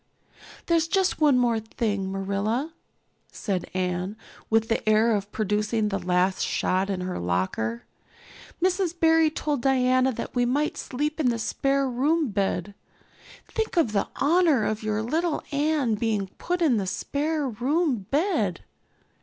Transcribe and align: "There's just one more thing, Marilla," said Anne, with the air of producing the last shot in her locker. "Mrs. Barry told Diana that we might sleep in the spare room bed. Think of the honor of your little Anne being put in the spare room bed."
"There's 0.65 0.87
just 0.87 1.21
one 1.21 1.37
more 1.37 1.59
thing, 1.59 2.11
Marilla," 2.11 2.73
said 3.31 3.69
Anne, 3.75 4.17
with 4.49 4.67
the 4.67 4.89
air 4.89 5.15
of 5.15 5.31
producing 5.31 5.89
the 5.89 5.99
last 5.99 6.41
shot 6.41 6.89
in 6.89 7.01
her 7.01 7.19
locker. 7.19 7.83
"Mrs. 8.59 8.99
Barry 8.99 9.29
told 9.29 9.61
Diana 9.61 10.11
that 10.11 10.33
we 10.33 10.43
might 10.43 10.75
sleep 10.75 11.19
in 11.19 11.29
the 11.29 11.37
spare 11.37 11.87
room 11.87 12.29
bed. 12.29 12.73
Think 13.47 13.77
of 13.77 13.91
the 13.91 14.07
honor 14.15 14.65
of 14.65 14.81
your 14.81 15.03
little 15.03 15.43
Anne 15.51 15.93
being 15.93 16.29
put 16.39 16.63
in 16.63 16.77
the 16.77 16.87
spare 16.87 17.47
room 17.47 18.07
bed." 18.09 18.61